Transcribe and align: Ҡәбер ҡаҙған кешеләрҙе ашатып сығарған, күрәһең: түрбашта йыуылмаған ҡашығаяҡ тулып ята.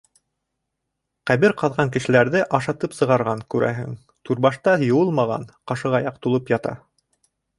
Ҡәбер 1.31 1.53
ҡаҙған 1.61 1.91
кешеләрҙе 1.95 2.41
ашатып 2.59 2.95
сығарған, 3.01 3.43
күрәһең: 3.55 3.93
түрбашта 4.29 4.75
йыуылмаған 4.87 5.47
ҡашығаяҡ 5.73 6.17
тулып 6.27 6.53
ята. 6.57 6.75